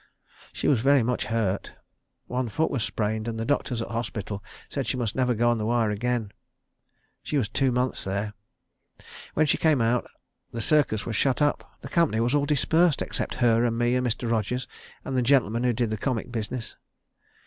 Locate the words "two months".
7.47-8.03